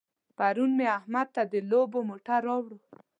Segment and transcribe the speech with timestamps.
[0.37, 2.77] پرون مې احمد ته د لوبو موټر راوړ.